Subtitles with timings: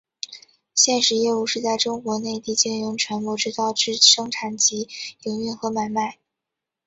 [0.73, 4.89] 现时业务是在中国内地经营船舶制造之生产及
[5.21, 6.17] 营运和买卖。